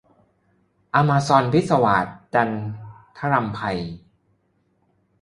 [0.93, 2.49] อะมาซ็อนพิศวาส- จัน
[3.17, 3.59] ทรำไพ